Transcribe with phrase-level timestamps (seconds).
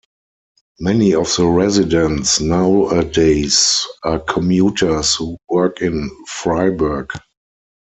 [0.79, 7.11] Many of the residents nowadays are commuters who work in Fribourg.